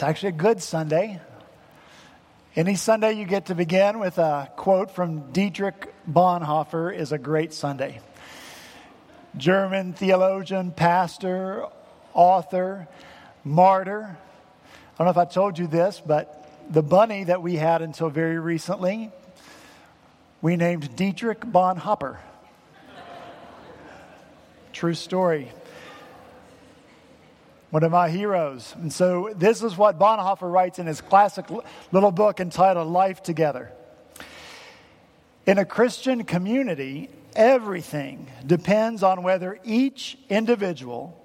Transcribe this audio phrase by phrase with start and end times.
[0.00, 1.20] It's actually a good Sunday.
[2.56, 7.52] Any Sunday you get to begin with a quote from Dietrich Bonhoeffer is a great
[7.52, 8.00] Sunday.
[9.36, 11.66] German theologian, pastor,
[12.14, 12.88] author,
[13.44, 14.16] martyr.
[14.64, 18.08] I don't know if I told you this, but the bunny that we had until
[18.08, 19.10] very recently,
[20.40, 22.16] we named Dietrich Bonhoeffer.
[24.72, 25.52] True story
[27.70, 28.74] one of my heroes.
[28.76, 31.46] And so, this is what Bonhoeffer writes in his classic
[31.92, 33.72] little book entitled Life Together.
[35.46, 41.16] In a Christian community, everything depends on whether each individual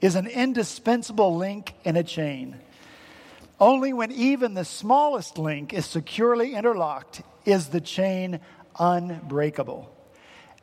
[0.00, 2.58] is an indispensable link in a chain.
[3.58, 8.40] Only when even the smallest link is securely interlocked is the chain
[8.78, 9.90] unbreakable.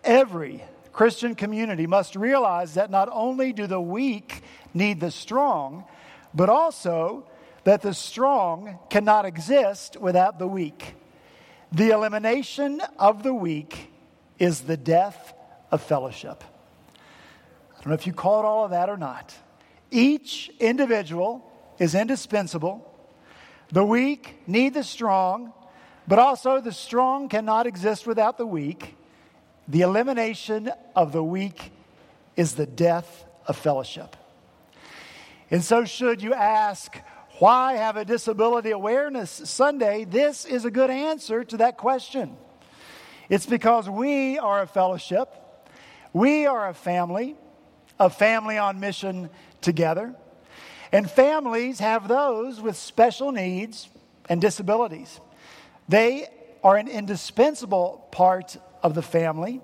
[0.04, 4.44] Every Christian community must realize that not only do the weak
[4.74, 5.86] need the strong,
[6.34, 7.26] but also
[7.64, 10.96] that the strong cannot exist without the weak.
[11.72, 13.90] The elimination of the weak
[14.38, 15.34] is the death
[15.72, 16.44] of fellowship.
[17.72, 19.36] I don't know if you call it all of that or not.
[19.90, 22.90] Each individual is indispensable.
[23.72, 25.54] The weak need the strong,
[26.08, 28.96] but also the strong cannot exist without the weak.
[29.68, 31.72] The elimination of the weak
[32.36, 34.16] is the death of fellowship.
[35.50, 36.98] And so, should you ask,
[37.40, 40.04] why have a disability awareness Sunday?
[40.04, 42.36] This is a good answer to that question.
[43.30, 45.30] It's because we are a fellowship,
[46.12, 47.36] we are a family,
[48.00, 49.30] a family on mission
[49.62, 50.16] together.
[50.92, 53.90] And families have those with special needs
[54.30, 55.20] and disabilities.
[55.90, 56.28] They
[56.64, 59.62] are an indispensable part of the family.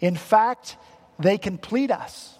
[0.00, 0.76] In fact,
[1.18, 2.38] they complete us.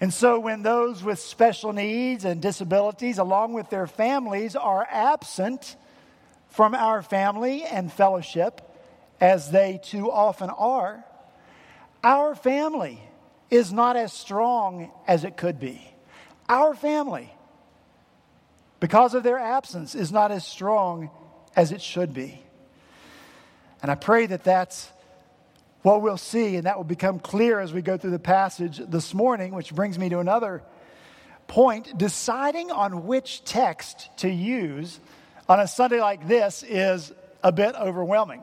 [0.00, 5.76] And so, when those with special needs and disabilities, along with their families, are absent
[6.48, 8.62] from our family and fellowship,
[9.20, 11.04] as they too often are,
[12.02, 13.02] our family
[13.50, 15.86] is not as strong as it could be.
[16.48, 17.30] Our family,
[18.80, 21.10] because of their absence, is not as strong
[21.54, 22.42] as it should be.
[23.82, 24.88] And I pray that that's
[25.82, 29.14] what we'll see, and that will become clear as we go through the passage this
[29.14, 30.62] morning, which brings me to another
[31.46, 31.96] point.
[31.96, 35.00] Deciding on which text to use
[35.48, 38.42] on a Sunday like this is a bit overwhelming.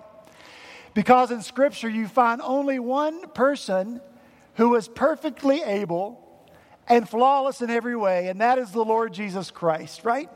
[0.94, 4.02] Because in Scripture, you find only one person
[4.56, 6.24] who is perfectly able
[6.88, 10.30] and flawless in every way, and that is the Lord Jesus Christ, right?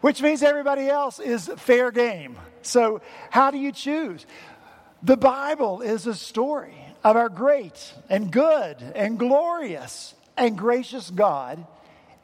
[0.00, 2.36] Which means everybody else is fair game.
[2.62, 3.00] So,
[3.30, 4.26] how do you choose?
[5.02, 11.66] The Bible is a story of our great and good and glorious and gracious God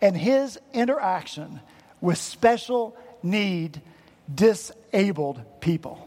[0.02, 1.60] and his interaction
[2.02, 3.80] with special need
[4.32, 6.06] disabled people.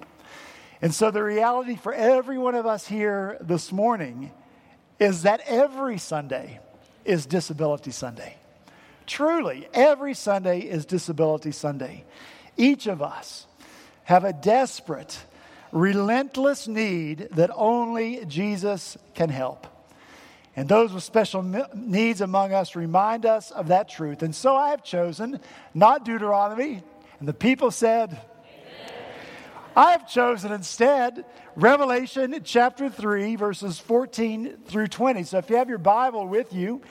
[0.81, 4.31] And so, the reality for every one of us here this morning
[4.99, 6.59] is that every Sunday
[7.03, 8.35] is Disability Sunday.
[9.07, 12.05] Truly, every Sunday is Disability Sunday.
[12.55, 13.47] Each of us
[14.03, 15.19] have a desperate
[15.71, 19.67] relentless need that only Jesus can help.
[20.55, 21.41] And those with special
[21.73, 24.23] needs among us remind us of that truth.
[24.23, 25.39] And so I have chosen
[25.73, 26.83] not Deuteronomy.
[27.19, 28.19] And the people said.
[29.75, 31.23] I have chosen instead
[31.55, 35.23] Revelation chapter 3, verses 14 through 20.
[35.23, 36.81] So if you have your Bible with you,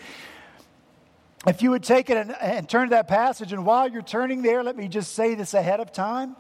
[1.47, 4.43] if you would take it and, and turn to that passage, and while you're turning
[4.43, 6.37] there, let me just say this ahead of time.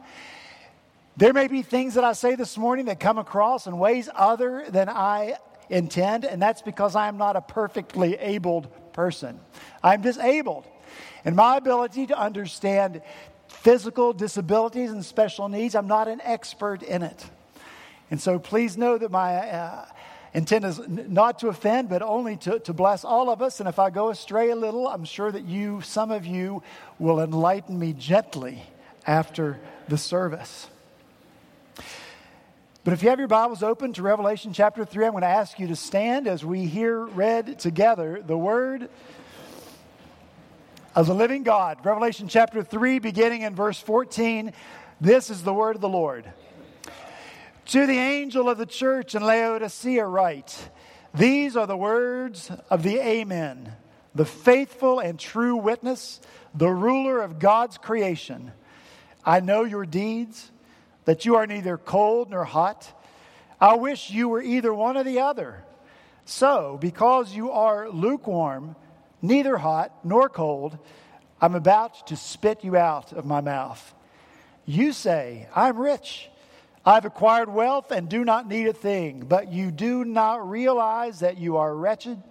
[1.19, 4.65] There may be things that I say this morning that come across in ways other
[4.69, 5.35] than I
[5.69, 9.41] intend, and that's because I am not a perfectly abled person.
[9.83, 10.65] I'm disabled.
[11.25, 13.03] And my ability to understand
[13.49, 17.27] physical disabilities and special needs, I'm not an expert in it.
[18.13, 19.87] And so please know that my uh,
[20.35, 23.59] intent is not to offend, but only to, to bless all of us.
[23.59, 26.63] And if I go astray a little, I'm sure that you, some of you,
[27.01, 28.63] will enlighten me gently
[29.05, 30.69] after the service.
[32.85, 35.59] But if you have your Bibles open to Revelation chapter 3, I'm going to ask
[35.59, 38.89] you to stand as we hear read together the word
[40.95, 41.85] of the living God.
[41.85, 44.53] Revelation chapter 3, beginning in verse 14.
[45.01, 46.33] This is the word of the Lord.
[47.67, 50.71] To the angel of the church in Laodicea, write
[51.13, 53.73] These are the words of the Amen,
[54.15, 56.21] the faithful and true witness,
[56.55, 58.53] the ruler of God's creation.
[59.25, 60.53] I know your deeds
[61.09, 62.93] that you are neither cold nor hot.
[63.59, 65.65] I wish you were either one or the other.
[66.27, 68.77] So, because you are lukewarm,
[69.23, 70.77] neither hot nor cold,
[71.41, 73.95] I'm about to spit you out of my mouth.
[74.67, 76.29] You say, I'm rich.
[76.85, 81.39] I've acquired wealth and do not need a thing, but you do not realize that
[81.39, 82.23] you are wretched,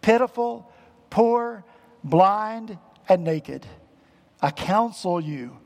[0.00, 0.72] pitiful,
[1.10, 1.66] poor,
[2.02, 2.78] blind,
[3.10, 3.66] and naked.
[4.40, 5.58] I counsel you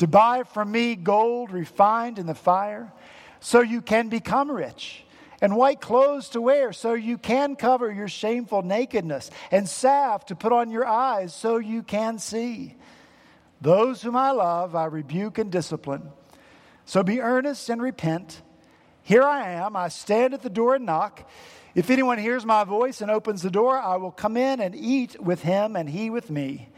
[0.00, 2.90] to buy from me gold refined in the fire,
[3.38, 5.04] so you can become rich,
[5.42, 10.34] and white clothes to wear, so you can cover your shameful nakedness, and salve to
[10.34, 12.76] put on your eyes, so you can see.
[13.60, 16.08] Those whom I love, I rebuke and discipline.
[16.86, 18.40] So be earnest and repent.
[19.02, 19.76] Here I am.
[19.76, 21.28] I stand at the door and knock.
[21.74, 25.20] If anyone hears my voice and opens the door, I will come in and eat
[25.20, 26.70] with him and he with me.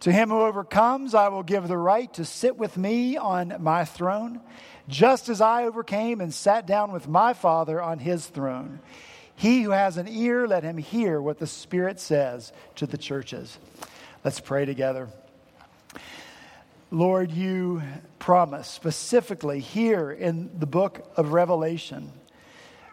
[0.00, 3.84] To him who overcomes, I will give the right to sit with me on my
[3.84, 4.40] throne,
[4.88, 8.78] just as I overcame and sat down with my Father on his throne.
[9.34, 13.58] He who has an ear, let him hear what the Spirit says to the churches.
[14.24, 15.08] Let's pray together.
[16.90, 17.82] Lord, you
[18.18, 22.12] promise specifically here in the book of Revelation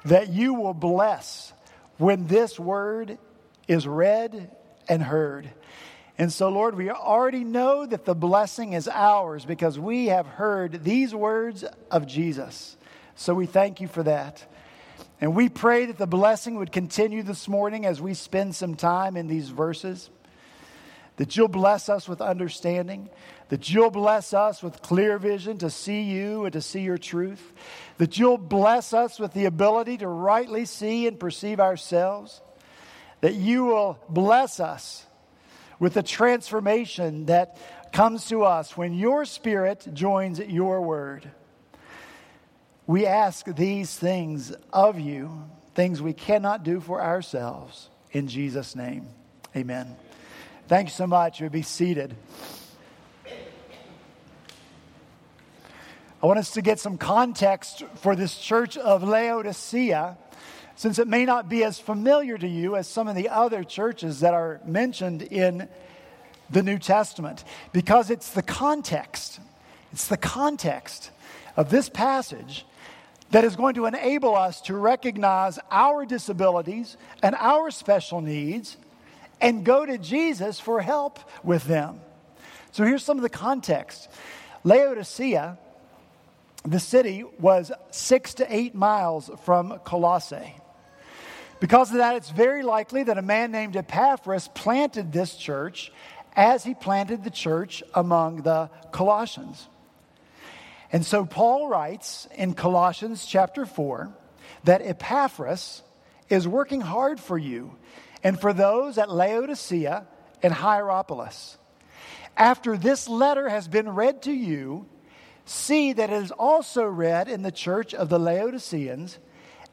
[0.05, 1.53] that you will bless
[1.97, 3.17] when this word
[3.67, 4.51] is read
[4.89, 5.49] and heard.
[6.17, 10.83] And so, Lord, we already know that the blessing is ours because we have heard
[10.83, 12.77] these words of Jesus.
[13.15, 14.45] So we thank you for that.
[15.19, 19.17] And we pray that the blessing would continue this morning as we spend some time
[19.17, 20.09] in these verses
[21.17, 23.09] that you'll bless us with understanding,
[23.49, 27.53] that you'll bless us with clear vision to see you and to see your truth,
[27.97, 32.41] that you'll bless us with the ability to rightly see and perceive ourselves,
[33.21, 35.05] that you will bless us
[35.79, 37.57] with the transformation that
[37.91, 41.29] comes to us when your spirit joins your word.
[42.87, 47.89] We ask these things of you, things we cannot do for ourselves.
[48.11, 49.07] In Jesus' name,
[49.55, 49.95] amen.
[50.67, 51.39] Thank you so much.
[51.39, 52.15] You'll be seated.
[56.23, 60.17] I want us to get some context for this church of Laodicea,
[60.75, 64.19] since it may not be as familiar to you as some of the other churches
[64.19, 65.67] that are mentioned in
[66.49, 69.39] the New Testament, because it's the context.
[69.91, 71.11] It's the context
[71.55, 72.65] of this passage
[73.31, 78.77] that is going to enable us to recognize our disabilities and our special needs
[79.41, 81.99] and go to Jesus for help with them.
[82.71, 84.09] So here's some of the context
[84.63, 85.57] Laodicea,
[86.63, 90.55] the city, was six to eight miles from Colossae.
[91.59, 95.91] Because of that, it's very likely that a man named Epaphras planted this church
[96.35, 99.67] as he planted the church among the Colossians.
[100.91, 104.13] And so Paul writes in Colossians chapter 4
[104.65, 105.81] that Epaphras
[106.29, 107.75] is working hard for you
[108.23, 110.05] and for those at Laodicea
[110.43, 111.57] and Hierapolis.
[112.37, 114.87] After this letter has been read to you,
[115.45, 119.19] see that it is also read in the church of the Laodiceans,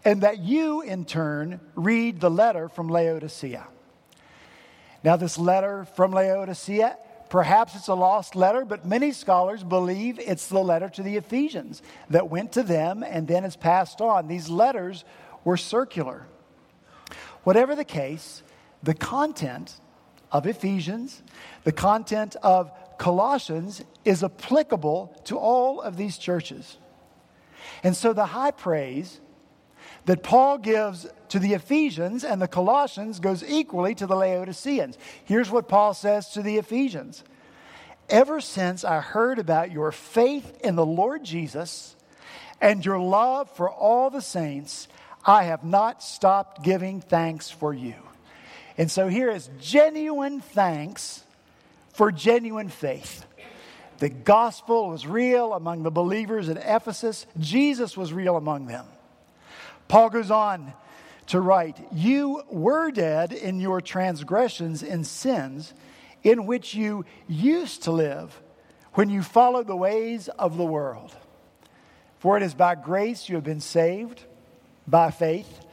[0.04, 3.66] and that you, in turn, read the letter from Laodicea.
[5.04, 6.96] Now, this letter from Laodicea,
[7.28, 11.82] perhaps it's a lost letter, but many scholars believe it's the letter to the Ephesians
[12.10, 14.28] that went to them and then is passed on.
[14.28, 15.04] These letters
[15.44, 16.26] were circular.
[17.44, 18.42] Whatever the case,
[18.82, 19.80] the content
[20.30, 21.22] of Ephesians,
[21.64, 26.78] the content of Colossians is applicable to all of these churches.
[27.82, 29.20] And so the high praise
[30.04, 34.98] that Paul gives to the Ephesians and the Colossians goes equally to the Laodiceans.
[35.24, 37.22] Here's what Paul says to the Ephesians
[38.08, 41.96] Ever since I heard about your faith in the Lord Jesus
[42.60, 44.88] and your love for all the saints,
[45.24, 47.94] I have not stopped giving thanks for you.
[48.76, 51.22] And so here is genuine thanks
[51.92, 53.24] for genuine faith.
[53.98, 58.84] The gospel was real among the believers at Ephesus, Jesus was real among them.
[59.88, 60.72] Paul goes on
[61.28, 65.74] to write, You were dead in your transgressions and sins
[66.22, 68.40] in which you used to live
[68.94, 71.16] when you followed the ways of the world.
[72.18, 74.24] For it is by grace you have been saved
[74.86, 75.64] by faith.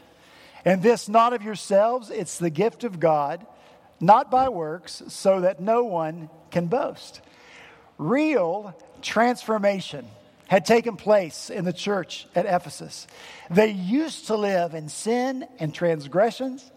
[0.66, 3.46] And this not of yourselves, it's the gift of God,
[4.00, 7.22] not by works, so that no one can boast.
[7.98, 10.08] Real transformation
[10.50, 13.06] had taken place in the church at Ephesus.
[13.52, 16.72] They used to live in sin and transgressions,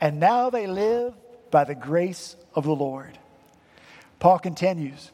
[0.00, 1.12] and now they live
[1.50, 3.18] by the grace of the Lord.
[4.20, 5.12] Paul continues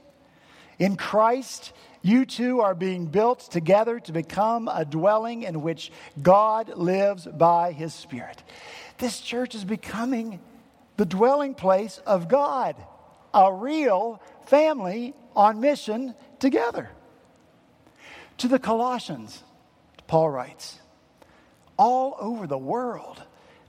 [0.79, 5.91] In Christ, you two are being built together to become a dwelling in which
[6.23, 8.41] God lives by his Spirit.
[8.99, 10.39] This church is becoming
[10.97, 12.77] the dwelling place of God.
[13.35, 16.91] a real family on mission together.
[18.41, 19.45] To the Colossians,
[20.07, 20.79] Paul writes,
[21.77, 23.23] all over the world,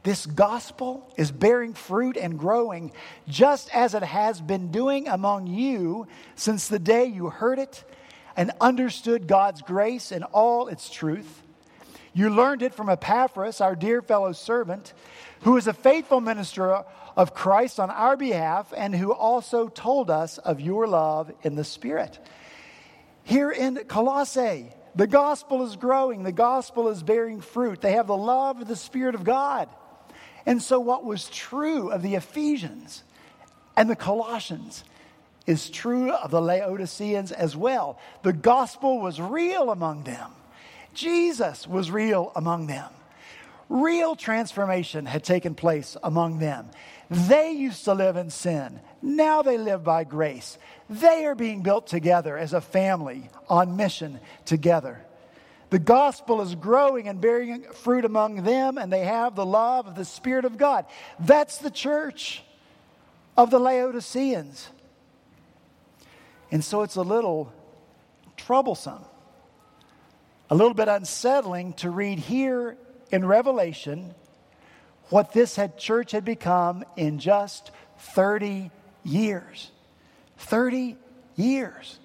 [0.04, 2.94] this gospel is bearing fruit and growing
[3.28, 7.84] just as it has been doing among you since the day you heard it
[8.38, 11.44] and understood God's grace and all its truth.
[12.13, 14.94] You learned it from Epaphras, our dear fellow servant,
[15.42, 16.86] who is a faithful minister
[17.18, 21.66] of Christ on our behalf and who also told us of your love in the
[21.66, 22.20] Spirit.
[23.32, 27.80] Here in Colossae, the gospel is growing, the gospel is bearing fruit.
[27.80, 29.70] They have the love of the Spirit of God.
[30.46, 33.04] And so, what was true of the Ephesians
[33.78, 34.84] and the Colossians
[35.48, 38.00] is true of the Laodiceans as well.
[38.22, 40.32] The gospel was real among them,
[40.94, 42.90] Jesus was real among them.
[43.72, 46.70] Real transformation had taken place among them.
[47.10, 48.82] They used to live in sin.
[49.01, 50.58] Now they live by grace.
[50.90, 55.06] They are being built together as a family on mission together.
[55.70, 59.96] The gospel is growing and bearing fruit among them, and they have the love of
[59.96, 60.86] the Spirit of God.
[61.18, 62.44] That's the church
[63.38, 64.68] of the Laodiceans.
[66.51, 67.54] And so it's a little
[68.36, 69.06] troublesome,
[70.50, 72.75] a little bit unsettling to read here
[73.12, 74.15] in Revelation
[75.10, 78.72] what this had, church had become in just 30
[79.03, 79.72] years.
[80.38, 80.96] 30
[81.36, 82.00] years.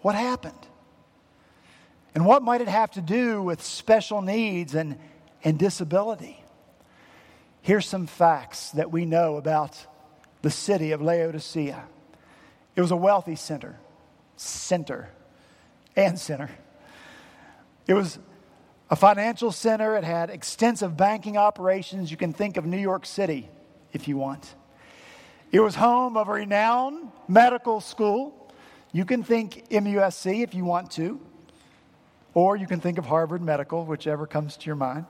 [0.00, 0.54] What happened?
[2.14, 4.98] And what might it have to do with special needs and,
[5.44, 6.42] and disability?
[7.62, 9.86] Here's some facts that we know about
[10.42, 11.84] the city of Laodicea.
[12.76, 13.78] It was a wealthy center,
[14.36, 15.10] center,
[15.96, 16.50] and center.
[17.86, 18.18] It was
[18.90, 19.96] a financial center.
[19.96, 22.10] It had extensive banking operations.
[22.10, 23.48] You can think of New York City
[23.92, 24.54] if you want.
[25.52, 28.52] It was home of a renowned medical school.
[28.92, 31.20] You can think MUSC if you want to.
[32.34, 35.06] Or you can think of Harvard Medical, whichever comes to your mind.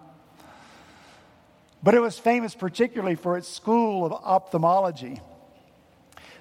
[1.82, 5.20] But it was famous particularly for its school of ophthalmology.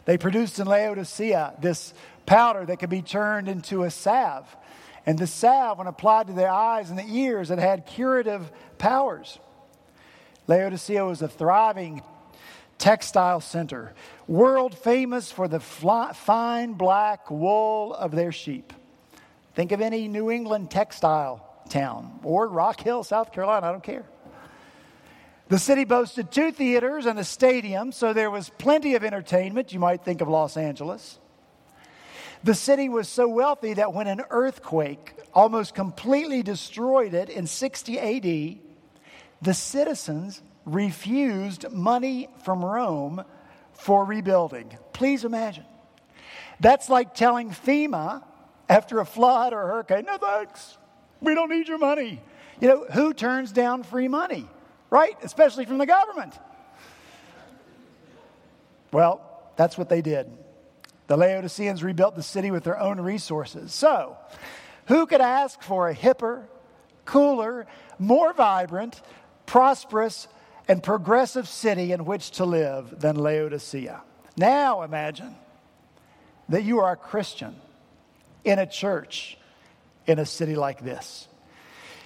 [0.05, 1.93] They produced in Laodicea this
[2.25, 4.55] powder that could be turned into a salve.
[5.10, 9.39] And the salve, when applied to the eyes and the ears, it had curative powers.
[10.46, 12.04] Laodicea was a thriving
[12.78, 13.96] textile center,
[14.28, 18.72] world famous for the fine black wool of their sheep.
[19.56, 24.06] Think of any New England textile town or Rock Hill, South Carolina, I don't care.
[25.48, 29.74] The city boasted two theaters and a stadium, so there was plenty of entertainment.
[29.74, 31.18] You might think of Los Angeles.
[32.43, 38.00] The city was so wealthy that when an earthquake almost completely destroyed it in 60
[38.00, 38.60] AD,
[39.41, 43.24] the citizens refused money from Rome
[43.74, 44.77] for rebuilding.
[44.93, 45.65] Please imagine.
[46.60, 48.24] That's like telling FEMA
[48.69, 50.77] after a flood or a hurricane, no thanks,
[51.22, 52.22] we don't need your money.
[52.62, 54.48] You know, who turns down free money,
[54.89, 55.17] right?
[55.24, 56.34] Especially from the government.
[58.91, 59.22] Well,
[59.55, 60.29] that's what they did.
[61.10, 63.74] The Laodiceans rebuilt the city with their own resources.
[63.74, 64.16] So,
[64.86, 66.44] who could ask for a hipper,
[67.04, 67.66] cooler,
[67.98, 69.01] more vibrant,
[69.48, 70.28] prosperous,
[70.68, 74.04] and progressive city in which to live than Laodicea?
[74.38, 75.36] Now imagine
[76.48, 77.56] that you are a Christian
[78.44, 79.36] in a church
[80.06, 81.28] in a city like this?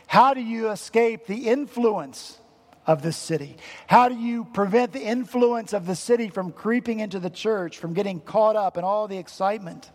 [0.07, 2.39] How do you escape the influence
[2.85, 3.57] of this city?
[3.87, 7.93] How do you prevent the influence of the city from creeping into the church, from
[7.93, 9.89] getting caught up in all the excitement?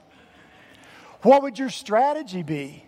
[1.23, 2.85] What would your strategy be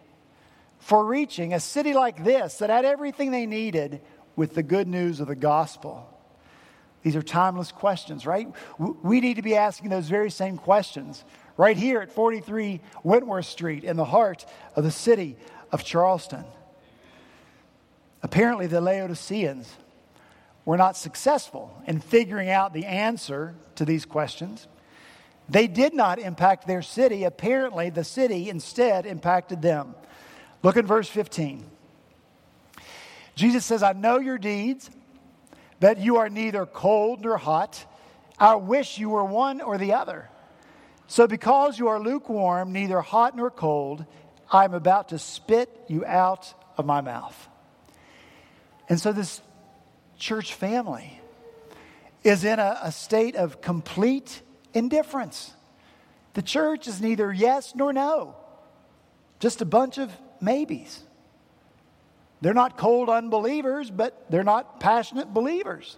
[0.78, 4.00] for reaching a city like this that had everything they needed
[4.37, 6.07] with the good news of the gospel?
[7.02, 8.49] These are timeless questions, right?
[8.78, 11.25] We need to be asking those very same questions
[11.57, 14.45] right here at 43 Wentworth Street in the heart
[14.76, 15.37] of the city
[15.73, 16.45] of Charleston.
[18.23, 19.75] Apparently, the Laodiceans
[20.64, 24.69] were not successful in figuring out the answer to these questions.
[25.49, 27.25] They did not impact their city.
[27.25, 29.95] Apparently, the city instead impacted them.
[30.62, 31.64] Look at verse 15.
[33.35, 34.90] Jesus says, I know your deeds,
[35.81, 37.85] that you are neither cold nor hot.
[38.38, 40.29] I wish you were one or the other.
[41.07, 44.05] So, because you are lukewarm, neither hot nor cold,
[44.52, 47.49] I am about to spit you out of my mouth.
[48.88, 49.40] And so, this
[50.21, 51.21] church family
[52.23, 54.43] is in a, a state of complete
[54.75, 55.53] indifference.
[56.35, 58.37] The church is neither yes nor no,
[59.41, 61.03] just a bunch of maybes.
[62.43, 65.97] They're not cold unbelievers, but they're not passionate believers.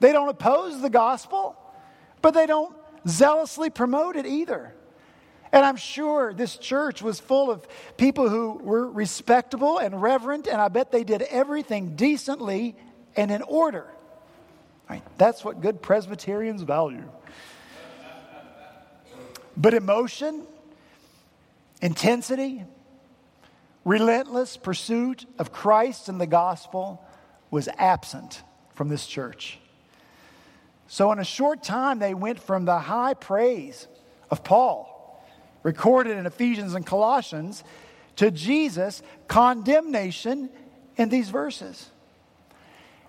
[0.00, 1.56] They don't oppose the gospel,
[2.22, 2.74] but they don't
[3.06, 4.74] zealously promote it either.
[5.50, 10.60] And I'm sure this church was full of people who were respectable and reverent, and
[10.60, 12.76] I bet they did everything decently
[13.18, 13.84] and in order.
[14.88, 15.02] Right?
[15.18, 17.04] That's what good Presbyterians value.
[19.56, 20.46] But emotion,
[21.82, 22.64] intensity,
[23.84, 27.04] relentless pursuit of Christ and the gospel
[27.50, 28.42] was absent
[28.74, 29.58] from this church.
[30.86, 33.88] So, in a short time, they went from the high praise
[34.30, 34.94] of Paul
[35.62, 37.64] recorded in Ephesians and Colossians,
[38.16, 40.50] to Jesus' condemnation
[40.96, 41.90] in these verses.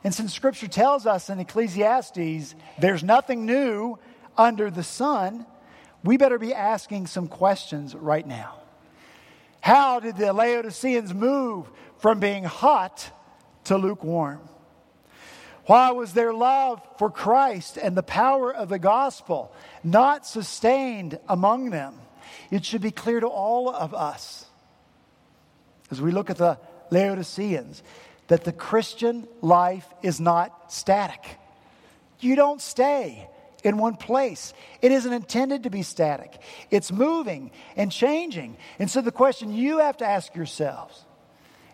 [0.03, 4.00] And since Scripture tells us in Ecclesiastes there's nothing new
[4.38, 5.46] under the sun,
[6.03, 8.56] we better be asking some questions right now.
[9.62, 13.12] How did the Laodiceans move from being hot
[13.65, 14.39] to lukewarm?
[15.65, 19.53] Why was their love for Christ and the power of the gospel
[19.84, 21.96] not sustained among them?
[22.50, 24.46] It should be clear to all of us
[25.91, 26.58] as we look at the
[26.89, 27.84] Laodiceans
[28.29, 31.38] that the Christian life is not static.
[32.19, 33.29] You don't stay
[33.63, 34.53] in one place.
[34.81, 38.57] It isn't intended to be static, it's moving and changing.
[38.79, 41.05] And so the question you have to ask yourselves,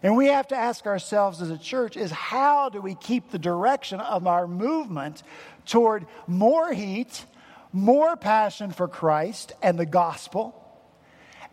[0.01, 3.39] and we have to ask ourselves as a church, is how do we keep the
[3.39, 5.23] direction of our movement
[5.65, 7.25] toward more heat,
[7.71, 10.61] more passion for Christ and the gospel?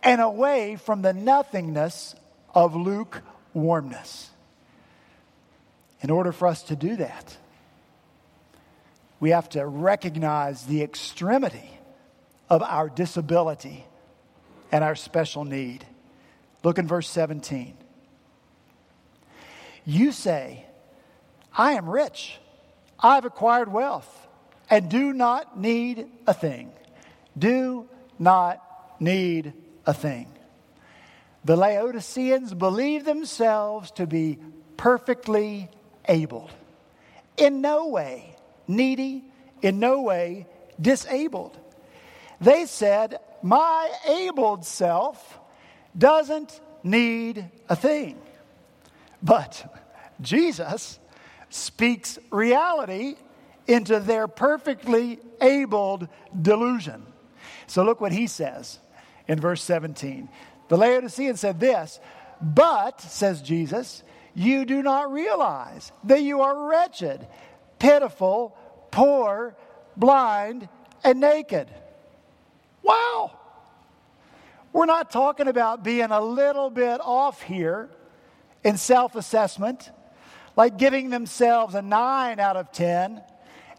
[0.03, 2.15] and away from the nothingness
[2.55, 4.32] of lukewarmness.
[6.03, 7.37] In order for us to do that,
[9.21, 11.71] we have to recognize the extremity
[12.51, 13.85] of our disability
[14.73, 15.87] and our special need.
[16.65, 17.75] Look in verse 17.
[19.85, 20.67] You say,
[21.57, 22.39] I am rich,
[22.99, 24.27] I've acquired wealth,
[24.69, 26.73] and do not need a thing.
[27.39, 28.61] Do not
[29.01, 29.53] need
[29.87, 30.27] a thing.
[31.45, 34.39] The Laodiceans believe themselves to be
[34.77, 35.69] perfectly
[36.09, 36.51] able,
[37.37, 38.37] in no way
[38.69, 39.25] needy,
[39.61, 40.47] in no way
[40.81, 41.59] disabled.
[42.41, 45.39] They said, My abled self
[45.97, 48.19] doesn't need a thing.
[49.23, 49.73] But
[50.21, 50.99] Jesus
[51.51, 53.17] speaks reality
[53.67, 56.09] into their perfectly abled
[56.41, 57.07] delusion.
[57.67, 58.79] So look what he says
[59.29, 60.29] in verse 17.
[60.69, 62.01] The Laodicean said this,
[62.41, 64.03] but, says Jesus,
[64.35, 67.27] you do not realize that you are wretched,
[67.79, 68.57] pitiful,
[68.91, 69.57] poor,
[69.97, 70.69] blind,
[71.05, 71.69] and naked.
[72.83, 73.39] Wow.
[74.73, 77.91] We're not talking about being a little bit off here
[78.65, 79.91] in self assessment,
[80.57, 83.21] like giving themselves a nine out of 10,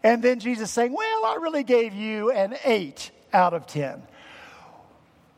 [0.04, 4.02] and then Jesus saying, Well, I really gave you an eight out of 10.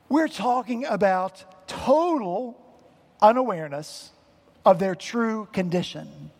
[0.08, 2.60] We're talking about total
[3.22, 4.10] unawareness
[4.66, 6.30] of their true condition.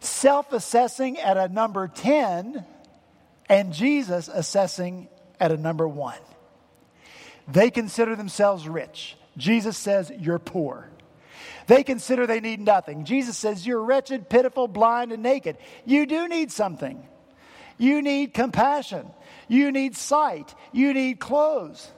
[0.00, 2.64] Self assessing at a number 10,
[3.48, 5.08] and Jesus assessing
[5.40, 6.20] at a number one.
[7.48, 9.16] They consider themselves rich.
[9.36, 10.90] Jesus says, You're poor.
[11.66, 13.04] They consider they need nothing.
[13.04, 15.56] Jesus says, You're wretched, pitiful, blind, and naked.
[15.86, 17.02] You do need something.
[17.78, 19.06] You need compassion.
[19.48, 20.54] You need sight.
[20.72, 21.90] You need clothes.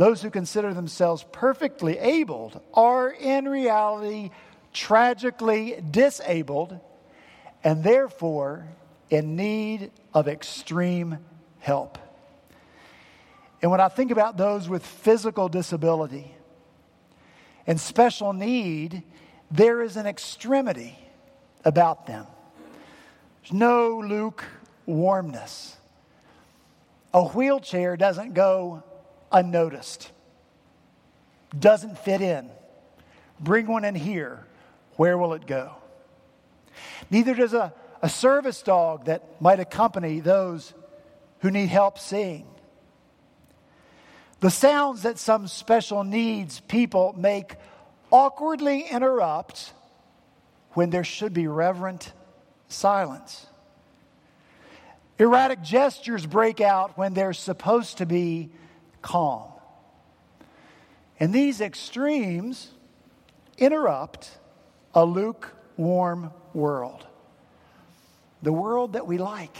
[0.00, 4.30] Those who consider themselves perfectly abled are in reality
[4.72, 6.80] tragically disabled
[7.62, 8.66] and therefore
[9.10, 11.18] in need of extreme
[11.58, 11.98] help.
[13.60, 16.34] And when I think about those with physical disability
[17.66, 19.02] and special need,
[19.50, 20.98] there is an extremity
[21.62, 22.26] about them.
[23.42, 25.76] There's no lukewarmness.
[27.12, 28.82] A wheelchair doesn't go
[29.32, 30.10] unnoticed,
[31.58, 32.50] doesn't fit in.
[33.38, 34.44] Bring one in here.
[34.96, 35.74] Where will it go?
[37.10, 40.74] Neither does a, a service dog that might accompany those
[41.40, 42.46] who need help seeing.
[44.40, 47.56] The sounds that some special needs people make
[48.10, 49.72] awkwardly interrupt
[50.72, 52.12] when there should be reverent
[52.68, 53.46] silence.
[55.18, 58.50] Erratic gestures break out when there's supposed to be
[59.02, 59.50] calm.
[61.18, 62.70] And these extremes
[63.58, 64.38] interrupt
[64.94, 67.06] a lukewarm world.
[68.42, 69.56] The world that we like,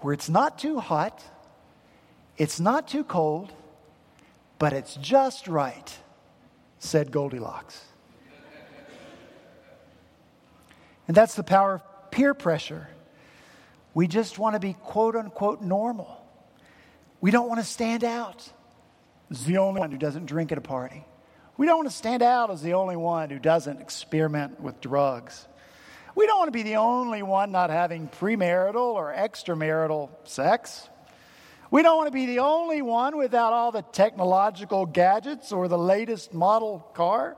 [0.00, 1.22] where it's not too hot,
[2.38, 3.52] it's not too cold,
[4.58, 5.98] but it's just right,
[6.78, 7.84] said Goldilocks.
[11.06, 12.88] And that's the power of peer pressure.
[13.94, 16.25] We just want to be quote unquote normal.
[17.26, 18.48] We don't want to stand out
[19.32, 21.04] as the only one who doesn't drink at a party.
[21.56, 25.48] We don't want to stand out as the only one who doesn't experiment with drugs.
[26.14, 30.88] We don't want to be the only one not having premarital or extramarital sex.
[31.72, 35.76] We don't want to be the only one without all the technological gadgets or the
[35.76, 37.36] latest model car.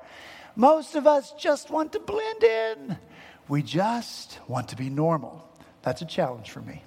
[0.54, 2.98] Most of us just want to blend in.
[3.48, 5.50] We just want to be normal.
[5.80, 6.84] That's a challenge for me.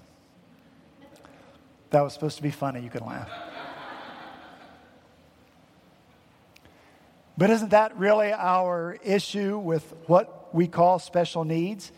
[1.92, 2.82] That was supposed to be funny.
[2.82, 3.30] You can laugh.
[7.38, 11.92] But isn't that really our issue with what we call special needs?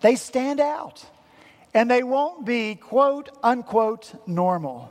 [0.00, 1.04] They stand out
[1.74, 4.90] and they won't be quote unquote normal.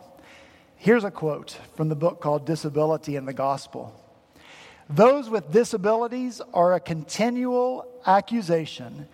[0.77, 3.93] Here's a quote from the book called Disability and the Gospel.
[4.89, 9.07] Those with disabilities are a continual accusation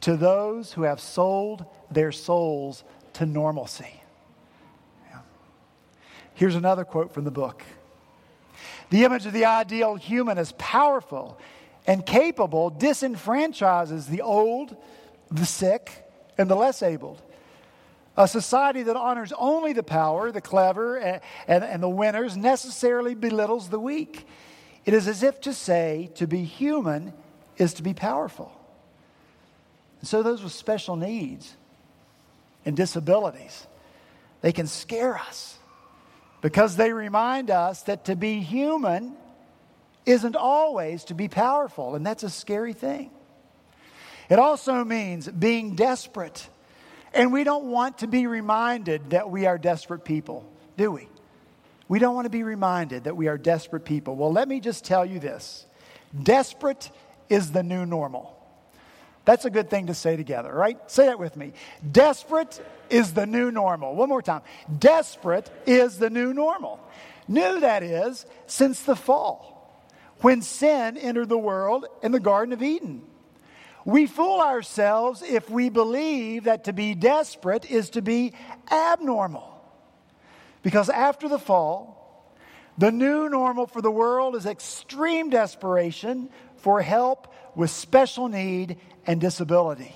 [0.00, 2.82] to those who have sold their souls
[3.14, 4.01] to normalcy.
[6.34, 7.62] Here's another quote from the book
[8.90, 11.38] The image of the ideal human as powerful
[11.86, 14.76] and capable disenfranchises the old,
[15.30, 16.04] the sick,
[16.38, 17.20] and the less abled.
[18.16, 23.14] A society that honors only the power, the clever, and, and, and, the winners necessarily
[23.14, 24.26] belittles the weak.
[24.84, 27.14] It is as if to say to be human
[27.56, 28.52] is to be powerful.
[30.00, 31.56] And so, those with special needs
[32.66, 33.66] and disabilities,
[34.42, 35.56] they can scare us
[36.42, 39.14] because they remind us that to be human
[40.04, 43.10] isn't always to be powerful, and that's a scary thing.
[44.28, 46.48] It also means being desperate.
[47.14, 51.08] And we don't want to be reminded that we are desperate people, do we?
[51.88, 54.16] We don't want to be reminded that we are desperate people.
[54.16, 55.66] Well, let me just tell you this
[56.20, 56.90] desperate
[57.28, 58.41] is the new normal.
[59.24, 60.78] That's a good thing to say together, right?
[60.90, 61.52] Say that with me.
[61.90, 63.94] Desperate is the new normal.
[63.94, 64.42] One more time.
[64.78, 66.80] Desperate is the new normal.
[67.28, 69.80] New, that is, since the fall,
[70.20, 73.02] when sin entered the world in the Garden of Eden.
[73.84, 78.32] We fool ourselves if we believe that to be desperate is to be
[78.70, 79.48] abnormal.
[80.62, 82.36] Because after the fall,
[82.78, 89.20] the new normal for the world is extreme desperation for help with special need and
[89.20, 89.94] disability.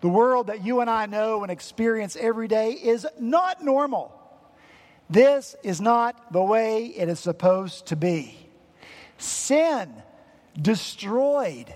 [0.00, 4.12] The world that you and I know and experience every day is not normal.
[5.08, 8.36] This is not the way it is supposed to be.
[9.18, 10.02] Sin
[10.60, 11.74] destroyed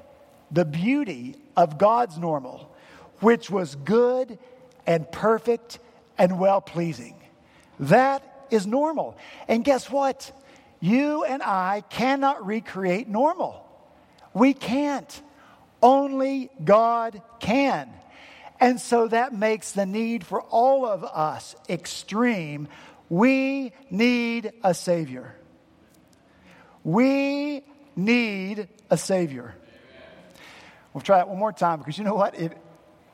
[0.50, 2.74] the beauty of God's normal,
[3.20, 4.38] which was good
[4.86, 5.78] and perfect
[6.16, 7.14] and well pleasing.
[7.80, 9.16] That is normal.
[9.46, 10.32] And guess what?
[10.80, 13.67] You and I cannot recreate normal.
[14.38, 15.22] We can't.
[15.82, 17.90] Only God can.
[18.60, 22.68] And so that makes the need for all of us extreme.
[23.08, 25.34] We need a Savior.
[26.84, 27.64] We
[27.96, 29.54] need a Savior.
[30.92, 32.38] We'll try it one more time because you know what?
[32.38, 32.52] If,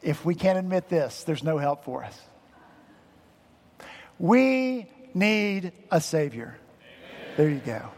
[0.03, 2.19] if we can't admit this, there's no help for us.
[4.19, 6.57] We need a Savior.
[7.37, 7.91] There you go.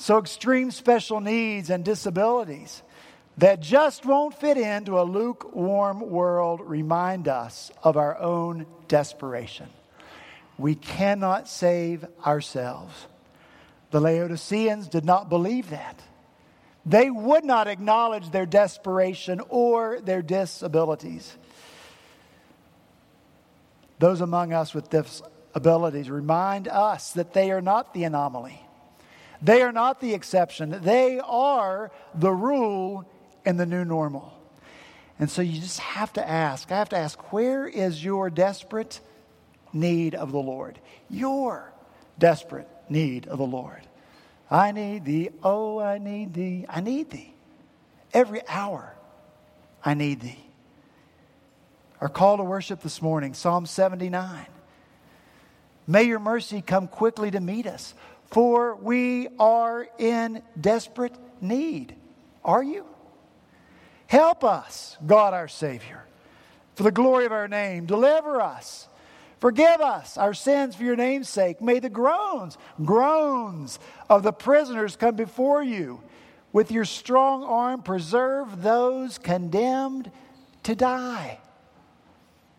[0.00, 2.84] So, extreme special needs and disabilities
[3.36, 9.68] that just won't fit into a lukewarm world remind us of our own desperation.
[10.56, 13.08] We cannot save ourselves.
[13.90, 16.00] The Laodiceans did not believe that.
[16.86, 21.36] They would not acknowledge their desperation or their disabilities.
[23.98, 28.62] Those among us with disabilities remind us that they are not the anomaly.
[29.40, 30.80] They are not the exception.
[30.82, 33.08] They are the rule
[33.44, 34.34] and the new normal.
[35.18, 39.00] And so you just have to ask I have to ask, where is your desperate
[39.72, 40.78] need of the Lord?
[41.10, 41.72] Your
[42.18, 43.82] desperate need of the Lord.
[44.50, 45.30] I need thee.
[45.42, 46.66] Oh, I need thee.
[46.68, 47.34] I need thee.
[48.12, 48.94] Every hour,
[49.84, 50.38] I need thee.
[52.00, 54.46] Our call to worship this morning, Psalm 79.
[55.86, 57.94] May your mercy come quickly to meet us,
[58.30, 61.94] for we are in desperate need.
[62.44, 62.84] Are you?
[64.06, 66.04] Help us, God our Savior,
[66.74, 67.86] for the glory of our name.
[67.86, 68.88] Deliver us
[69.40, 71.60] Forgive us our sins for your name's sake.
[71.60, 73.78] May the groans, groans
[74.10, 76.02] of the prisoners come before you.
[76.52, 80.10] With your strong arm, preserve those condemned
[80.64, 81.38] to die.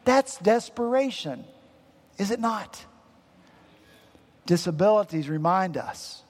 [0.06, 1.44] That's desperation,
[2.18, 2.86] is it not?
[4.50, 6.24] Disabilities remind us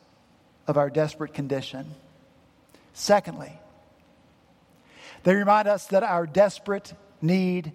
[0.68, 1.86] of our desperate condition.
[2.92, 3.58] Secondly,
[5.24, 7.72] they remind us that our desperate need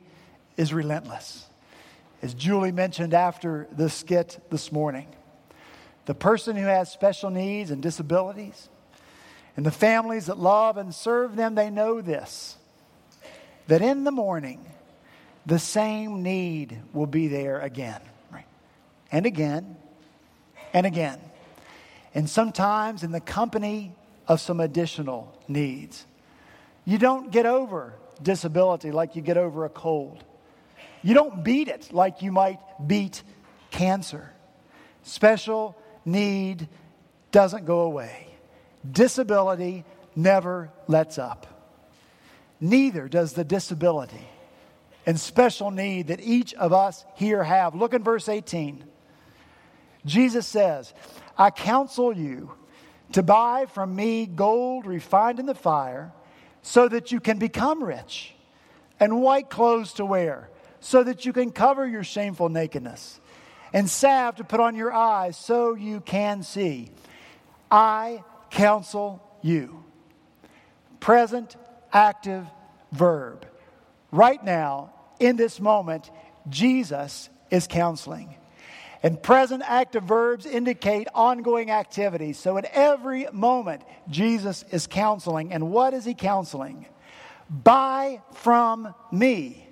[0.59, 1.47] is relentless.
[2.21, 5.09] As Julie mentioned after the skit this morning,
[6.05, 8.69] the person who has special needs and disabilities,
[9.57, 12.59] and the families that love and serve them, they know this
[13.69, 14.63] that in the morning,
[15.47, 18.45] the same need will be there again, right?
[19.11, 19.79] And again,
[20.75, 21.19] and again.
[22.15, 23.95] And sometimes in the company
[24.27, 26.07] of some additional needs.
[26.85, 30.23] You don't get over disability like you get over a cold.
[31.03, 33.23] You don't beat it like you might beat
[33.71, 34.31] cancer.
[35.03, 36.69] Special need
[37.31, 38.29] doesn't go away.
[38.91, 39.85] Disability
[40.17, 41.47] never lets up.
[42.61, 44.27] Neither does the disability
[45.07, 47.75] and special need that each of us here have.
[47.75, 48.85] Look in verse 18.
[50.05, 50.93] Jesus says,
[51.37, 52.53] I counsel you
[53.13, 56.13] to buy from me gold refined in the fire
[56.63, 58.35] so that you can become rich,
[58.99, 60.49] and white clothes to wear
[60.81, 63.19] so that you can cover your shameful nakedness,
[63.73, 66.91] and salve to put on your eyes so you can see.
[67.71, 69.83] I counsel you.
[71.01, 71.57] Present
[71.91, 72.47] active
[72.93, 73.47] verb.
[74.13, 76.11] Right now, in this moment,
[76.51, 78.35] Jesus is counseling.
[79.05, 82.33] And present active verbs indicate ongoing activity.
[82.33, 85.53] So at every moment, Jesus is counseling.
[85.53, 86.87] And what is he counseling?
[87.51, 89.69] Buy from me.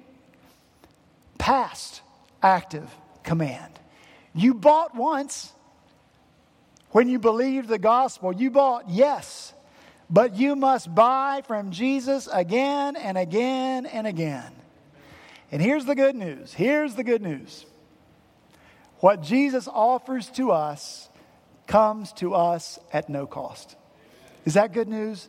[1.38, 2.02] Past
[2.42, 3.80] active command.
[4.34, 5.50] You bought once
[6.90, 8.34] when you believed the gospel.
[8.34, 9.54] You bought, yes,
[10.10, 14.52] but you must buy from Jesus again and again and again.
[15.50, 16.52] And here's the good news.
[16.52, 17.64] Here's the good news.
[19.02, 21.08] What Jesus offers to us
[21.66, 23.74] comes to us at no cost.
[24.44, 25.28] Is that good news?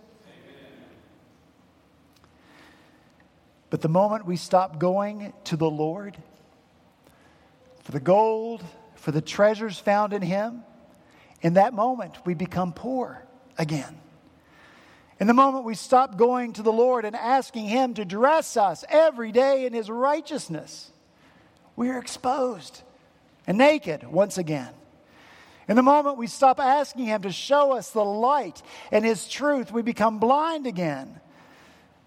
[3.72, 6.16] But the moment we stop going to the Lord
[7.82, 10.62] for the gold, for the treasures found in Him,
[11.42, 13.24] in that moment we become poor
[13.58, 13.98] again.
[15.20, 18.86] In the moment we stop going to the Lord and asking Him to dress us
[18.88, 20.92] every day in His righteousness,
[21.76, 22.84] we are exposed
[23.48, 24.74] and naked once again.
[25.68, 29.72] In the moment we stop asking Him to show us the light and His truth,
[29.72, 31.20] we become blind again.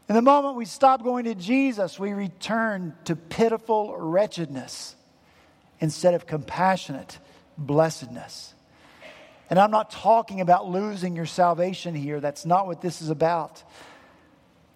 [0.08, 4.94] In the moment we stop going to Jesus, we return to pitiful wretchedness
[5.80, 7.18] instead of compassionate
[7.58, 8.54] blessedness.
[9.48, 12.20] And I'm not talking about losing your salvation here.
[12.20, 13.62] That's not what this is about.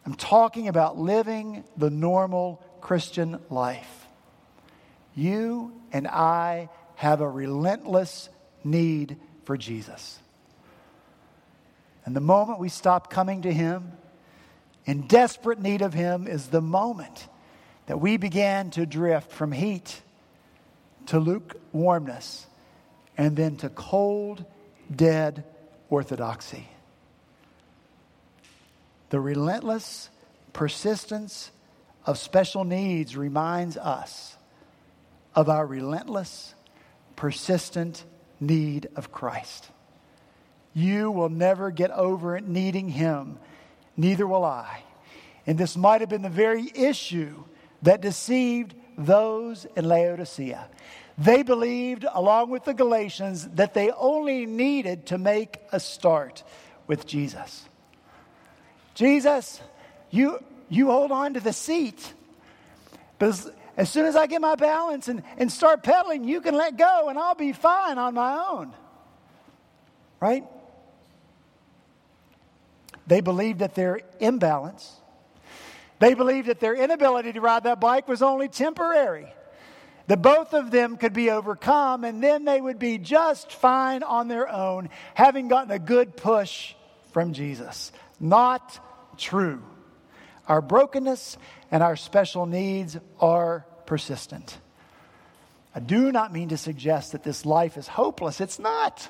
[0.07, 4.00] I'm talking about living the normal Christian life.
[5.21, 8.31] You and I have a relentless
[8.65, 10.19] need for Jesus.
[12.07, 13.93] And the moment we stop coming to Him,
[14.87, 17.29] in desperate need of Him, is the moment
[17.85, 20.01] that we began to drift from heat
[21.07, 22.47] to lukewarmness
[23.19, 24.43] and then to cold,
[24.95, 25.45] dead
[25.91, 26.67] orthodoxy.
[29.11, 30.09] The relentless
[30.55, 31.51] persistence
[32.07, 34.39] of special needs reminds us
[35.35, 36.55] of our relentless,
[37.17, 38.05] persistent
[38.41, 39.71] need of Christ.
[40.73, 43.39] You will never get over needing Him,
[43.97, 44.83] neither will I.
[45.47, 47.45] And this might have been the very issue
[47.83, 50.69] that deceived those in Laodicea.
[51.19, 56.43] They believed, along with the Galatians, that they only needed to make a start
[56.87, 57.69] with Jesus.
[58.95, 59.61] Jesus,
[60.11, 62.15] you, you hold on to the seat.
[63.77, 67.09] As soon as I get my balance and, and start pedaling, you can let go
[67.09, 68.75] and I'll be fine on my own.
[70.21, 70.45] Right?
[73.07, 74.93] They believed that their imbalance,
[75.99, 79.33] they believed that their inability to ride that bike was only temporary.
[80.07, 84.29] That both of them could be overcome and then they would be just fine on
[84.29, 86.75] their own, having gotten a good push
[87.13, 87.93] from Jesus.
[88.19, 88.79] Not
[89.17, 89.63] true.
[90.51, 91.39] Our brokenness
[91.71, 94.59] and our special needs are persistent.
[95.73, 98.41] I do not mean to suggest that this life is hopeless.
[98.41, 99.09] It's not.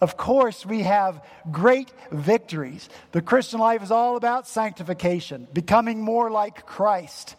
[0.00, 2.88] Of course, we have great victories.
[3.10, 7.36] The Christian life is all about sanctification, becoming more like Christ.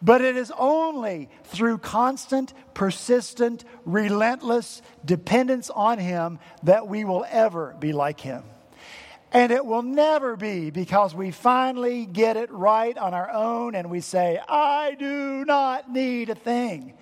[0.00, 7.76] But it is only through constant, persistent, relentless dependence on Him that we will ever
[7.78, 8.44] be like Him.
[9.32, 13.88] And it will never be because we finally get it right on our own and
[13.88, 16.94] we say, I do not need a thing.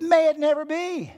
[0.00, 1.12] May it never be.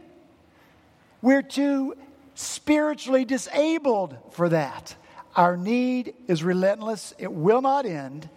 [1.22, 1.94] We're too
[2.34, 4.96] spiritually disabled for that.
[5.36, 8.28] Our need is relentless, it will not end,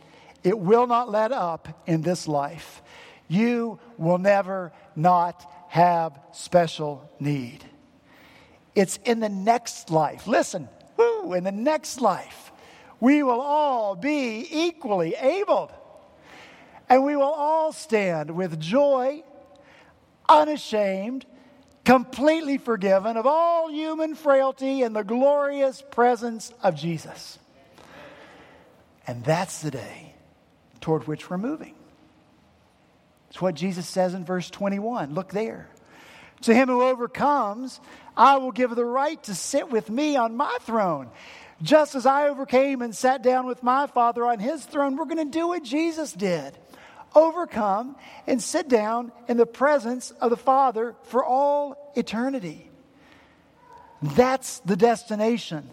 [0.43, 2.81] It will not let up in this life.
[3.27, 7.63] You will never not have special need.
[8.75, 10.27] It's in the next life.
[10.27, 12.51] Listen, in the next life,
[12.99, 15.71] we will all be equally able.
[16.89, 19.23] And we will all stand with joy,
[20.27, 21.25] unashamed,
[21.85, 27.39] completely forgiven of all human frailty in the glorious presence of Jesus.
[29.07, 30.13] And that's the day
[30.79, 31.75] toward which we're moving.
[33.29, 35.13] It's what Jesus says in verse 21.
[35.13, 35.69] Look there.
[36.41, 37.79] To him who overcomes,
[38.17, 41.09] I will give the right to sit with me on my throne.
[41.61, 45.17] Just as I overcame and sat down with my Father on his throne, we're going
[45.17, 46.57] to do what Jesus did
[47.13, 52.69] overcome and sit down in the presence of the Father for all eternity.
[54.01, 55.69] That's the destination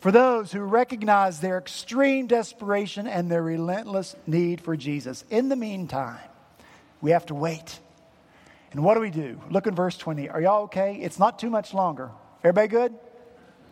[0.00, 5.24] for those who recognize their extreme desperation and their relentless need for Jesus.
[5.30, 6.20] In the meantime,
[7.00, 7.80] we have to wait.
[8.72, 9.38] And what do we do?
[9.50, 10.28] Look in verse 20.
[10.30, 10.96] Are y'all okay?
[10.96, 12.10] It's not too much longer.
[12.42, 12.94] Everybody good?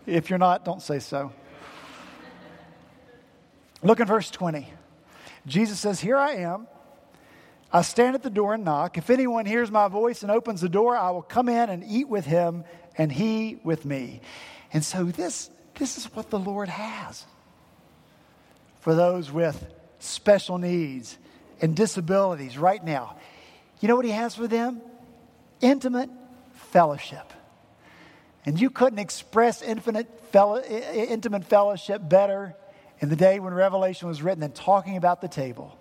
[0.06, 1.32] If you're not, don't say so.
[3.82, 4.68] Look in verse 20.
[5.46, 6.66] Jesus says, Here I am.
[7.72, 8.98] I stand at the door and knock.
[8.98, 12.08] If anyone hears my voice and opens the door, I will come in and eat
[12.08, 12.64] with him
[12.98, 14.20] and he with me.
[14.72, 17.24] And so this, this is what the Lord has
[18.80, 19.64] for those with
[19.98, 21.16] special needs
[21.62, 23.16] and disabilities right now.
[23.80, 24.82] You know what he has for them?
[25.60, 26.10] Intimate
[26.54, 27.32] fellowship.
[28.46, 32.54] And you couldn't express infinite fellow, intimate fellowship better
[33.00, 35.78] in the day when Revelation was written than talking about the table.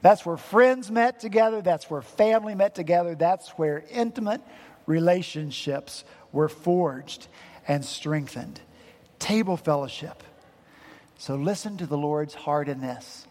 [0.00, 4.40] That's where friends met together, that's where family met together, that's where intimate
[4.86, 7.26] relationships were forged
[7.66, 8.60] and strengthened.
[9.18, 10.22] Table fellowship.
[11.18, 13.26] So listen to the Lord's heart in this.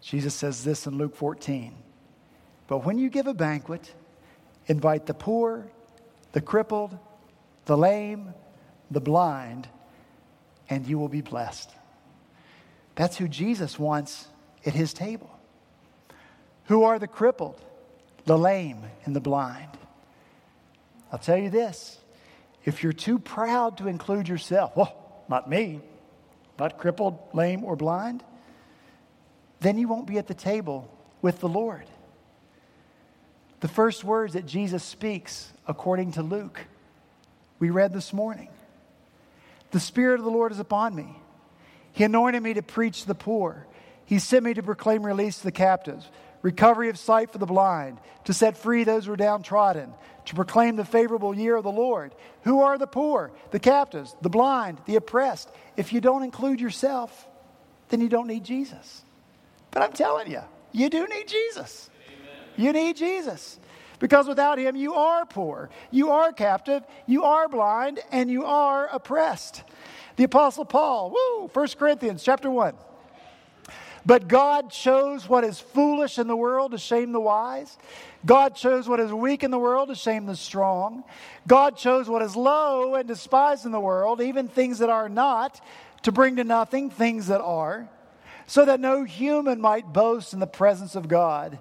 [0.00, 1.74] Jesus says this in Luke 14.
[2.68, 3.92] But when you give a banquet,
[4.66, 5.66] Invite the poor,
[6.32, 6.96] the crippled,
[7.64, 8.34] the lame,
[8.90, 9.68] the blind,
[10.68, 11.70] and you will be blessed.
[12.94, 14.28] That's who Jesus wants
[14.64, 15.30] at his table.
[16.66, 17.60] Who are the crippled,
[18.24, 19.70] the lame, and the blind?
[21.10, 21.98] I'll tell you this
[22.64, 25.80] if you're too proud to include yourself, well, not me,
[26.58, 28.22] not crippled, lame, or blind,
[29.60, 30.88] then you won't be at the table
[31.20, 31.84] with the Lord.
[33.62, 36.66] The first words that Jesus speaks, according to Luke,
[37.60, 38.48] we read this morning
[39.70, 41.16] The Spirit of the Lord is upon me.
[41.92, 43.68] He anointed me to preach to the poor.
[44.04, 46.08] He sent me to proclaim release to the captives,
[46.42, 49.94] recovery of sight for the blind, to set free those who are downtrodden,
[50.24, 52.16] to proclaim the favorable year of the Lord.
[52.42, 55.48] Who are the poor, the captives, the blind, the oppressed?
[55.76, 57.28] If you don't include yourself,
[57.90, 59.04] then you don't need Jesus.
[59.70, 61.90] But I'm telling you, you do need Jesus.
[62.56, 63.58] You need Jesus.
[63.98, 68.88] Because without him, you are poor, you are captive, you are blind, and you are
[68.92, 69.62] oppressed.
[70.16, 72.74] The Apostle Paul, woo, 1 Corinthians chapter 1.
[74.04, 77.78] But God chose what is foolish in the world to shame the wise.
[78.26, 81.04] God chose what is weak in the world to shame the strong.
[81.46, 85.60] God chose what is low and despised in the world, even things that are not,
[86.02, 87.88] to bring to nothing things that are,
[88.48, 91.60] so that no human might boast in the presence of God.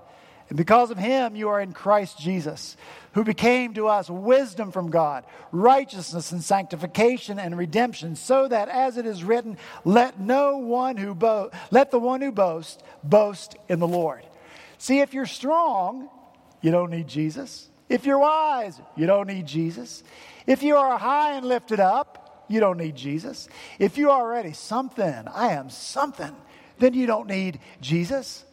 [0.52, 2.76] And because of him, you are in Christ Jesus,
[3.14, 8.98] who became to us wisdom from God, righteousness and sanctification and redemption, so that as
[8.98, 13.80] it is written, let no one who bo- let the one who boasts boast in
[13.80, 14.26] the Lord.
[14.78, 16.10] See, if you're strong,
[16.60, 17.70] you don't need Jesus.
[17.88, 20.04] If you're wise, you don't need Jesus.
[20.46, 23.48] If you are high and lifted up, you don't need Jesus.
[23.80, 26.36] If you are already something, I am something,
[26.78, 28.44] then you don't need Jesus.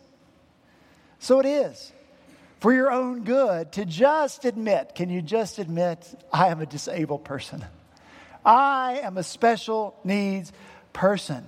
[1.18, 1.92] So it is
[2.60, 7.24] for your own good to just admit can you just admit, I am a disabled
[7.24, 7.64] person?
[8.44, 10.52] I am a special needs
[10.92, 11.46] person.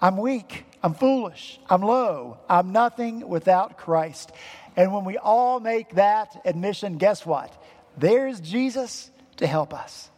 [0.00, 0.64] I'm weak.
[0.82, 1.58] I'm foolish.
[1.68, 2.38] I'm low.
[2.48, 4.30] I'm nothing without Christ.
[4.76, 7.52] And when we all make that admission, guess what?
[7.96, 10.08] There's Jesus to help us.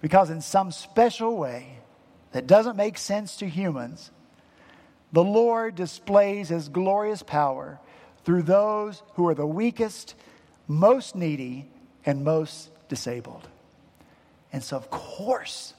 [0.00, 1.78] Because in some special way
[2.32, 4.10] that doesn't make sense to humans,
[5.12, 7.78] the Lord displays his glorious power
[8.24, 10.14] through those who are the weakest,
[10.68, 11.66] most needy,
[12.06, 13.48] and most disabled.
[14.52, 15.74] And so, of course,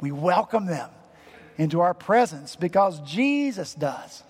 [0.00, 0.90] we welcome them
[1.58, 4.22] into our presence because Jesus does.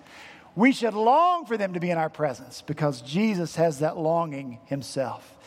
[0.55, 4.59] We should long for them to be in our presence because Jesus has that longing
[4.65, 5.37] himself.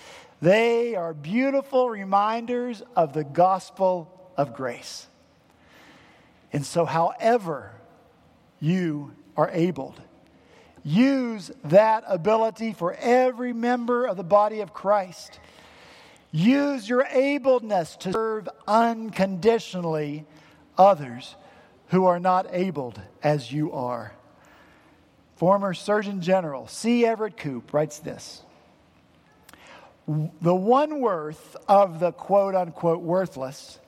[0.43, 5.07] They are beautiful reminders of the gospel of grace.
[6.53, 7.71] And so, however
[8.61, 10.01] you are abled.
[10.85, 15.41] Use that ability for every member of the body of Christ.
[16.31, 20.27] Use your ableness to serve unconditionally
[20.79, 21.35] others
[21.89, 24.13] who are not abled as you are.
[25.37, 27.05] Former Surgeon General C.
[27.05, 28.43] Everett Koop writes this
[30.07, 33.79] The one worth of the quote unquote worthless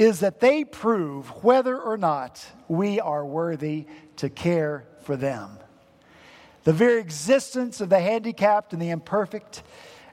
[0.00, 3.84] is that they prove whether or not we are worthy
[4.16, 5.58] to care for them.
[6.64, 9.62] The very existence of the handicapped and the imperfect,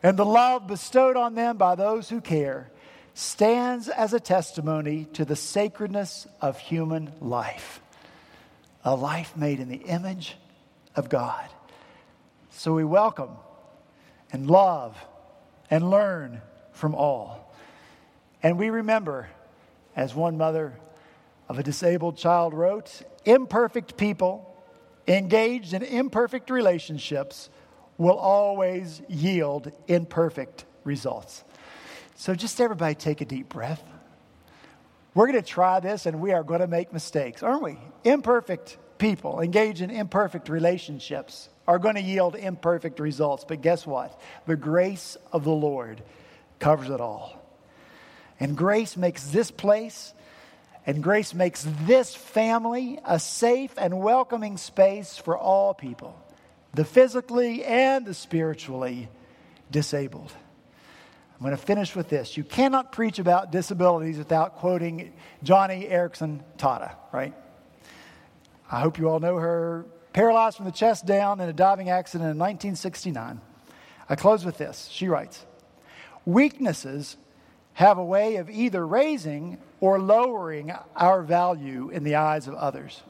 [0.03, 2.69] and the love bestowed on them by those who care,
[3.13, 7.79] stands as a testimony to the sacredness of human life
[8.83, 10.35] a life made in the image
[10.95, 11.47] of God.
[12.51, 13.31] So we welcome
[14.33, 14.97] and love
[15.69, 16.41] and learn
[16.73, 17.53] from all.
[18.43, 19.27] And we remember,
[19.97, 20.79] as one mother
[21.49, 24.55] of a disabled child wrote, imperfect people
[25.07, 27.49] engaged in imperfect relationships
[27.97, 31.43] will always yield imperfect results.
[32.15, 33.83] So just everybody take a deep breath.
[35.15, 37.79] We're going to try this and we are going to make mistakes, aren't we?
[38.03, 43.45] Imperfect people engaged in imperfect relationships are going to yield imperfect results.
[43.47, 44.19] But guess what?
[44.45, 46.03] The grace of the Lord
[46.59, 47.36] covers it all.
[48.39, 50.13] And grace makes this place
[50.87, 56.17] and grace makes this family a safe and welcoming space for all people,
[56.73, 59.09] the physically and the spiritually
[59.69, 60.31] disabled.
[61.35, 62.37] I'm going to finish with this.
[62.37, 65.13] You cannot preach about disabilities without quoting
[65.43, 67.33] Joni Eareckson Tada, right?
[68.71, 69.85] I hope you all know her.
[70.13, 73.41] Paralyzed from the chest down in a diving accident in 1969.
[74.09, 74.87] I close with this.
[74.89, 75.45] She writes
[76.25, 77.17] Weaknesses
[77.77, 83.03] have a way of either raising or lowering our value in the eyes of others.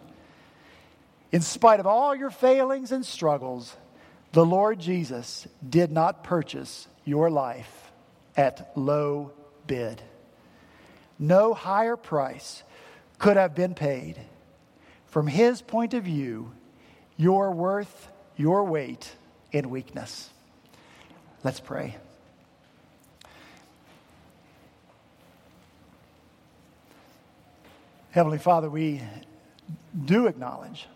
[1.31, 3.77] In spite of all your failings and struggles,
[4.33, 7.93] the Lord Jesus did not purchase your life
[8.35, 9.31] at low
[9.67, 10.01] bid.
[11.17, 12.63] No higher price
[13.19, 14.19] could have been paid.
[15.05, 16.51] From his point of view,
[17.15, 19.15] your worth, your weight
[19.53, 20.29] in weakness.
[21.41, 21.95] Let's pray.
[28.11, 29.01] Heavenly Father, we
[30.05, 30.87] do acknowledge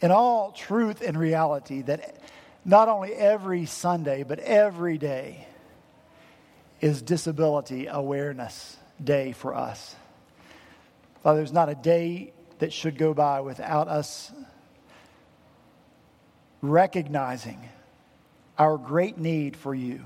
[0.00, 2.16] in all truth and reality that
[2.64, 5.46] not only every Sunday, but every day
[6.80, 9.94] is Disability Awareness Day for us.
[11.22, 14.32] Father, there's not a day that should go by without us
[16.60, 17.60] recognizing
[18.58, 20.02] our great need for you,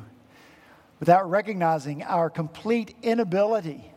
[0.98, 3.90] without recognizing our complete inability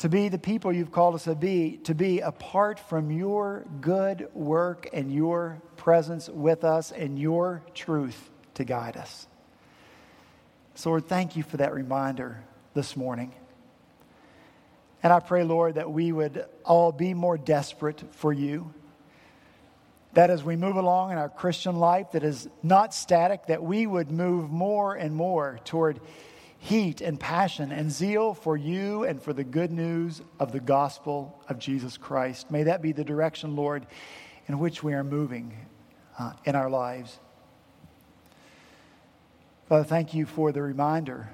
[0.00, 4.28] to be the people you've called us to be, to be apart from your good
[4.32, 9.26] work and your presence with us and your truth to guide us.
[10.74, 12.42] So, Lord, thank you for that reminder
[12.72, 13.34] this morning.
[15.02, 18.72] And I pray, Lord, that we would all be more desperate for you.
[20.14, 23.86] That as we move along in our Christian life that is not static, that we
[23.86, 26.00] would move more and more toward
[26.62, 31.42] heat and passion and zeal for you and for the good news of the gospel
[31.48, 32.50] of Jesus Christ.
[32.50, 33.86] May that be the direction, Lord,
[34.46, 35.56] in which we are moving
[36.18, 37.18] uh, in our lives.
[39.70, 41.30] Father, thank you for the reminder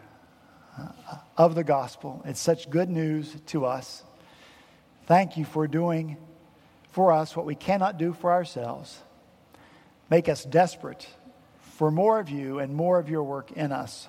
[0.78, 0.92] uh,
[1.36, 2.22] of the gospel.
[2.24, 4.04] It's such good news to us.
[5.06, 6.18] Thank you for doing
[6.90, 9.02] for us what we cannot do for ourselves.
[10.08, 11.08] Make us desperate
[11.58, 14.08] for more of you and more of your work in us.